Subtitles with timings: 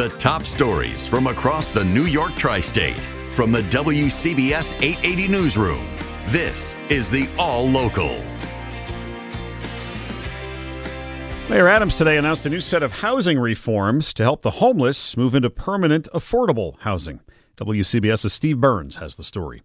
[0.00, 2.98] The top stories from across the New York tri state
[3.34, 5.84] from the WCBS 880 Newsroom.
[6.28, 8.24] This is the All Local.
[11.50, 15.34] Mayor Adams today announced a new set of housing reforms to help the homeless move
[15.34, 17.20] into permanent, affordable housing.
[17.58, 19.60] WCBS's Steve Burns has the story.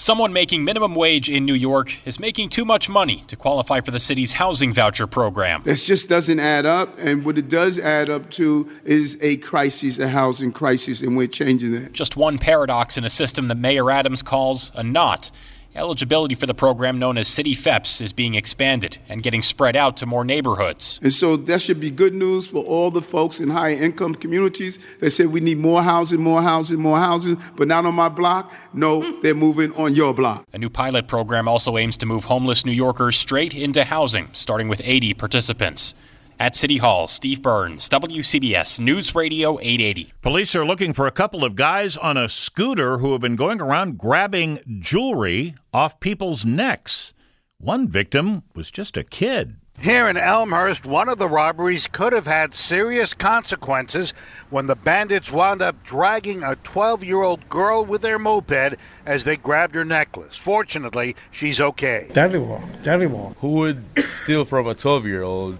[0.00, 3.90] Someone making minimum wage in New York is making too much money to qualify for
[3.90, 5.60] the city's housing voucher program.
[5.64, 9.98] This just doesn't add up, and what it does add up to is a crisis,
[9.98, 11.94] a housing crisis, and we're changing that.
[11.94, 15.32] Just one paradox in a system that Mayor Adams calls a knot.
[15.78, 20.06] Eligibility for the program known as CityFHEPS is being expanded and getting spread out to
[20.06, 20.98] more neighborhoods.
[21.02, 24.78] And so that should be good news for all the folks in higher income communities
[24.98, 28.52] that said we need more housing, more housing, more housing, but not on my block.
[28.72, 30.44] No, they're moving on your block.
[30.52, 34.68] A new pilot program also aims to move homeless New Yorkers straight into housing, starting
[34.68, 35.94] with 80 participants.
[36.40, 40.12] At City Hall, Steve Burns, WCBS News Radio 880.
[40.22, 43.60] Police are looking for a couple of guys on a scooter who have been going
[43.60, 47.12] around grabbing jewelry off people's necks.
[47.58, 49.56] One victim was just a kid.
[49.80, 54.14] Here in Elmhurst, one of the robberies could have had serious consequences
[54.50, 59.24] when the bandits wound up dragging a 12 year old girl with their moped as
[59.24, 60.36] they grabbed her necklace.
[60.36, 62.08] Fortunately, she's okay.
[62.12, 62.70] Deadly wrong.
[62.84, 63.34] Deadly wrong.
[63.40, 65.58] Who would steal from a 12 year old?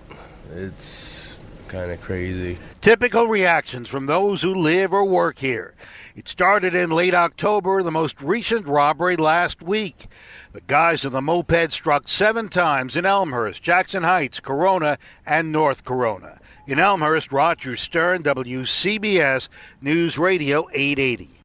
[0.55, 2.59] It's kind of crazy.
[2.81, 5.75] Typical reactions from those who live or work here.
[6.17, 10.07] It started in late October, the most recent robbery last week.
[10.53, 15.85] The guys in the moped struck seven times in Elmhurst, Jackson Heights, Corona, and North
[15.85, 16.39] Corona.
[16.67, 19.49] In Elmhurst, Roger Stern, WCBS
[19.81, 21.39] News Radio 880.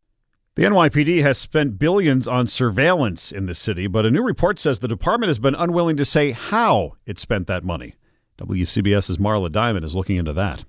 [0.56, 4.80] The NYPD has spent billions on surveillance in the city, but a new report says
[4.80, 7.96] the department has been unwilling to say how it spent that money.
[8.38, 10.64] WCBS's Marla Diamond is looking into that.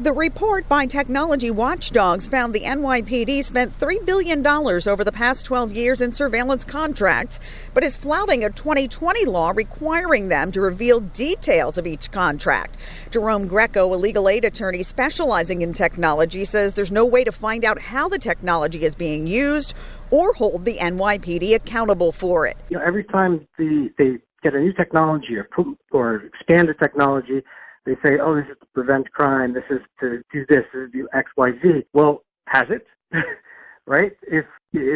[0.00, 5.72] The report by technology watchdogs found the NYPD spent $3 billion over the past 12
[5.72, 7.40] years in surveillance contracts,
[7.74, 12.76] but is flouting a 2020 law requiring them to reveal details of each contract.
[13.10, 17.64] Jerome Greco, a legal aid attorney specializing in technology, says there's no way to find
[17.64, 19.74] out how the technology is being used
[20.12, 22.56] or hold the NYPD accountable for it.
[22.68, 25.48] You know, every time the, they get a new technology or,
[25.90, 27.42] or expand the technology,
[27.86, 30.92] they say, oh, this is to prevent crime, this is to do this, this is
[30.92, 31.84] to do X, Y, Z.
[31.92, 32.86] Well, has it?
[33.86, 34.12] right?
[34.22, 34.44] If,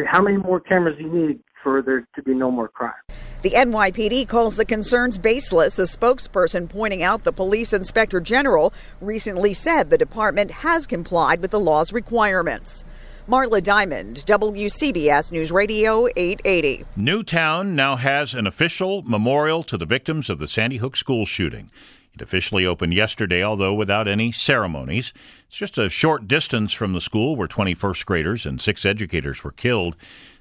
[0.07, 2.93] how many more cameras do you need for there to be no more crime?
[3.41, 5.77] The NYPD calls the concerns baseless.
[5.79, 11.51] A spokesperson pointing out the police inspector general recently said the department has complied with
[11.51, 12.85] the law's requirements.
[13.25, 16.83] Marla Diamond, WCBS News Radio 880.
[16.97, 21.71] Newtown now has an official memorial to the victims of the Sandy Hook school shooting.
[22.13, 25.13] It officially opened yesterday, although without any ceremonies.
[25.47, 29.53] It's just a short distance from the school where 21st graders and six educators were
[29.53, 29.95] killed.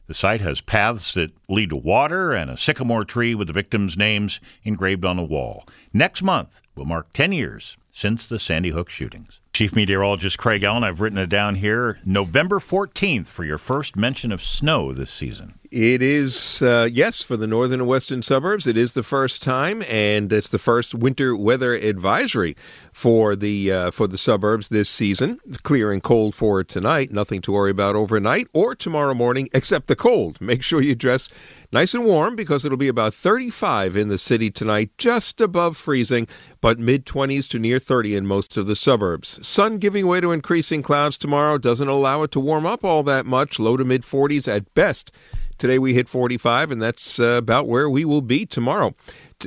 [0.08, 3.96] The site has paths that lead to water and a sycamore tree with the victims'
[3.96, 5.68] names engraved on the wall.
[5.92, 9.38] Next month will mark 10 years since the Sandy Hook shootings.
[9.52, 11.98] Chief Meteorologist Craig Allen, I've written it down here.
[12.06, 15.58] November 14th for your first mention of snow this season.
[15.72, 18.66] It is, uh, yes, for the northern and western suburbs.
[18.66, 22.58] It is the first time, and it's the first winter weather advisory
[22.92, 25.40] for the uh, for the suburbs this season.
[25.62, 27.10] Clear and cold for tonight.
[27.10, 30.38] Nothing to worry about overnight or tomorrow morning, except the cold.
[30.42, 31.30] Make sure you dress
[31.72, 36.28] nice and warm because it'll be about 35 in the city tonight, just above freezing,
[36.60, 39.44] but mid 20s to near 30 in most of the suburbs.
[39.46, 43.24] Sun giving way to increasing clouds tomorrow doesn't allow it to warm up all that
[43.24, 43.58] much.
[43.58, 45.10] Low to mid 40s at best.
[45.62, 48.96] Today we hit 45, and that's uh, about where we will be tomorrow.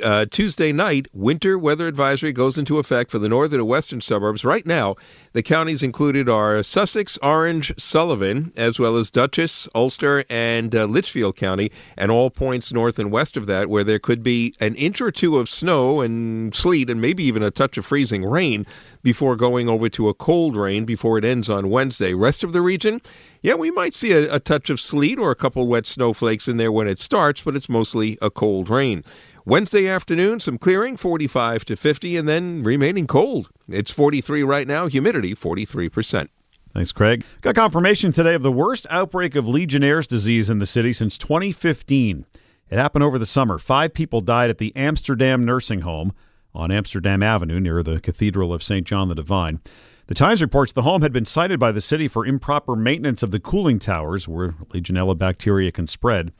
[0.03, 4.43] Uh, Tuesday night, winter weather advisory goes into effect for the northern and western suburbs.
[4.43, 4.95] Right now,
[5.33, 11.35] the counties included are Sussex, Orange, Sullivan, as well as Dutchess, Ulster, and uh, Litchfield
[11.35, 15.01] County, and all points north and west of that where there could be an inch
[15.01, 18.65] or two of snow and sleet and maybe even a touch of freezing rain
[19.05, 22.13] before going over to a cold rain before it ends on Wednesday.
[22.15, 23.01] Rest of the region,
[23.41, 26.57] yeah, we might see a, a touch of sleet or a couple wet snowflakes in
[26.57, 29.03] there when it starts, but it's mostly a cold rain.
[29.47, 33.51] Wednesday afternoon, some clearing, 45 to 50, and then remaining cold.
[33.69, 36.29] It's 43 right now, humidity 43%.
[36.73, 37.23] Thanks, Craig.
[37.41, 42.25] Got confirmation today of the worst outbreak of Legionnaire's disease in the city since 2015.
[42.71, 43.59] It happened over the summer.
[43.59, 46.13] Five people died at the Amsterdam nursing home
[46.55, 48.87] on Amsterdam Avenue near the Cathedral of St.
[48.87, 49.59] John the Divine.
[50.07, 53.29] The Times reports the home had been cited by the city for improper maintenance of
[53.29, 56.31] the cooling towers where Legionella bacteria can spread.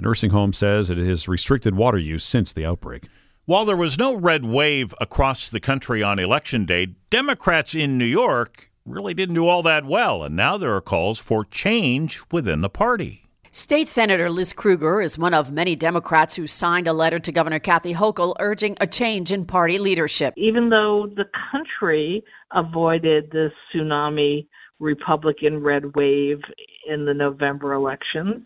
[0.00, 3.06] The nursing home says it has restricted water use since the outbreak.
[3.44, 8.06] While there was no red wave across the country on election day, Democrats in New
[8.06, 12.62] York really didn't do all that well, and now there are calls for change within
[12.62, 13.26] the party.
[13.50, 17.58] State Senator Liz Krueger is one of many Democrats who signed a letter to Governor
[17.58, 20.32] Kathy Hochul urging a change in party leadership.
[20.38, 24.46] Even though the country avoided the tsunami
[24.78, 26.40] Republican red wave
[26.88, 28.44] in the November elections,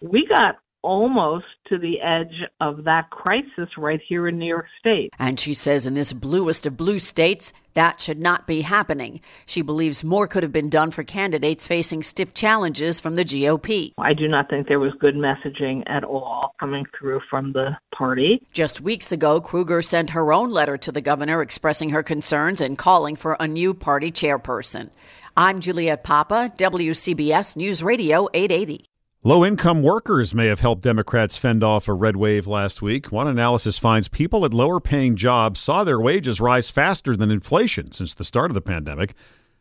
[0.00, 5.10] we got almost to the edge of that crisis right here in New York State.
[5.18, 9.20] And she says in this bluest of blue states, that should not be happening.
[9.46, 13.92] She believes more could have been done for candidates facing stiff challenges from the GOP.
[13.98, 18.42] I do not think there was good messaging at all coming through from the party.
[18.52, 22.78] Just weeks ago, Krueger sent her own letter to the governor expressing her concerns and
[22.78, 24.90] calling for a new party chairperson.
[25.36, 28.84] I'm Juliet Papa, WCBS News Radio 880.
[29.26, 33.10] Low income workers may have helped Democrats fend off a red wave last week.
[33.10, 37.90] One analysis finds people at lower paying jobs saw their wages rise faster than inflation
[37.90, 39.14] since the start of the pandemic.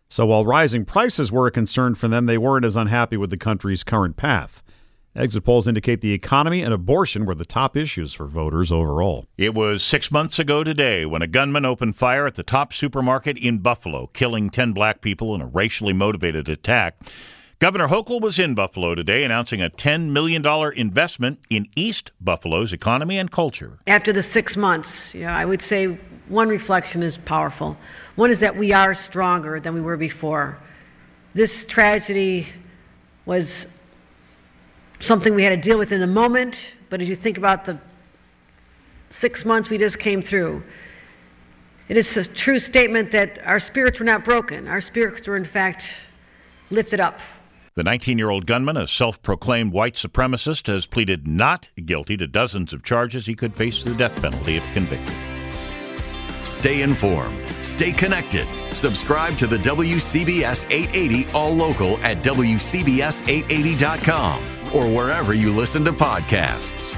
[0.09, 3.37] So while rising prices were a concern for them, they weren't as unhappy with the
[3.37, 4.63] country's current path.
[5.15, 9.27] Exit polls indicate the economy and abortion were the top issues for voters overall.
[9.37, 13.37] It was six months ago today when a gunman opened fire at the Tops supermarket
[13.37, 16.99] in Buffalo, killing 10 black people in a racially motivated attack.
[17.63, 20.45] Governor Hochul was in Buffalo today announcing a $10 million
[20.75, 23.79] investment in East Buffalo's economy and culture.
[23.87, 27.77] After the six months, yeah, I would say one reflection is powerful.
[28.15, 30.57] One is that we are stronger than we were before.
[31.35, 32.49] This tragedy
[33.25, 33.67] was
[34.99, 37.79] something we had to deal with in the moment, but as you think about the
[39.09, 40.61] six months we just came through,
[41.87, 44.67] it is a true statement that our spirits were not broken.
[44.67, 45.93] Our spirits were, in fact,
[46.69, 47.21] lifted up.
[47.75, 52.27] The 19 year old gunman, a self proclaimed white supremacist, has pleaded not guilty to
[52.27, 53.25] dozens of charges.
[53.25, 55.15] He could face the death penalty if convicted.
[56.43, 57.39] Stay informed.
[57.63, 58.47] Stay connected.
[58.75, 64.43] Subscribe to the WCBS 880 All Local at WCBS880.com
[64.75, 66.95] or wherever you listen to podcasts.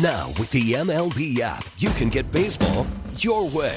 [0.00, 2.86] Now, with the MLB app, you can get baseball
[3.16, 3.76] your way.